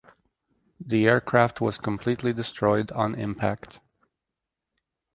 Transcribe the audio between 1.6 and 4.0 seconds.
was completely destroyed on impact.